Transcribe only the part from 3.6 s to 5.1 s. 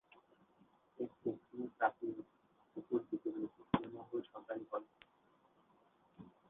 শ্রীমঙ্গল সরকারি কলেজ।